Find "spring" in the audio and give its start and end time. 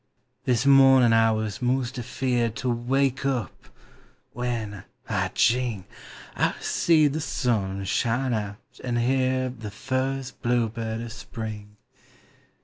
11.13-11.77